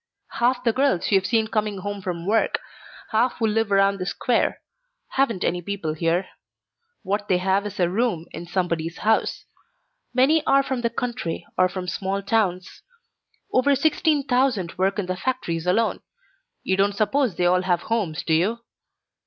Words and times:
"Half 0.31 0.63
the 0.63 0.73
girls 0.73 1.11
you've 1.11 1.27
seen 1.27 1.47
coming 1.47 1.77
home 1.77 2.01
from 2.01 2.25
work, 2.25 2.57
half 3.11 3.37
who 3.37 3.45
live 3.45 3.71
around 3.71 3.99
the 3.99 4.07
Square, 4.07 4.59
haven't 5.09 5.43
any 5.43 5.61
people 5.61 5.93
here. 5.93 6.25
What 7.03 7.27
they 7.27 7.37
have 7.37 7.67
is 7.67 7.79
a 7.79 7.87
room 7.87 8.25
in 8.31 8.47
somebody's 8.47 8.97
house. 8.97 9.45
Many 10.11 10.43
are 10.47 10.63
from 10.63 10.81
the 10.81 10.89
country 10.89 11.45
or 11.55 11.69
from 11.69 11.87
small 11.87 12.23
towns. 12.23 12.81
Over 13.53 13.75
sixteen 13.75 14.23
thousand 14.23 14.75
work 14.75 14.97
in 14.97 15.05
the 15.05 15.15
factories 15.15 15.67
alone. 15.67 15.99
You 16.63 16.77
don't 16.77 16.95
suppose 16.95 17.35
they 17.35 17.45
all 17.45 17.61
have 17.61 17.83
homes, 17.83 18.23
do 18.23 18.33
you? 18.33 18.59